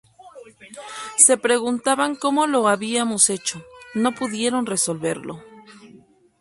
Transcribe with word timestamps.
Se 1.17 1.37
preguntaban 1.37 2.15
cómo 2.15 2.47
lo 2.47 2.67
habíamos 2.67 3.29
hecho, 3.29 3.63
no 3.93 4.15
pudieron 4.15 4.65
resolverlo. 4.65 5.43